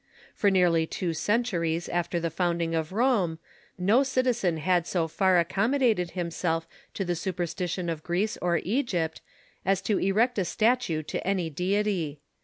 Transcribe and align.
For 0.33 0.49
nearly 0.49 0.87
two 0.87 1.13
centuries 1.13 1.87
after 1.87 2.19
the 2.19 2.31
founding 2.31 2.73
of 2.73 2.91
Rome 2.91 3.37
no 3.77 4.01
citizen 4.01 4.57
had 4.57 4.87
so 4.87 5.07
far 5.07 5.35
accommo 5.35 5.77
dated 5.77 6.11
himself 6.17 6.67
to 6.95 7.05
the 7.05 7.15
superstition 7.15 7.87
of 7.87 8.01
Greece 8.01 8.35
or 8.41 8.57
Egypt 8.63 9.21
as 9.63 9.79
to 9.83 9.99
erect 9.99 10.39
a 10.39 10.45
statue 10.45 11.03
to 11.03 11.23
any 11.27 11.51
deity. 11.51 12.19